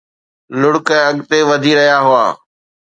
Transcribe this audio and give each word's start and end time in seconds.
لڙڪ 0.59 0.87
اڳتي 1.09 1.39
وڌي 1.49 1.71
رهيا 1.77 1.97
هئا 2.07 2.25